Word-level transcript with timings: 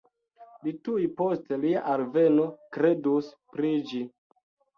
Li 0.67 0.71
tuj 0.87 1.03
post 1.19 1.53
lia 1.65 1.83
alveno 1.91 2.47
kredus 2.79 3.29
pri 3.53 3.71
ĝi 3.93 4.03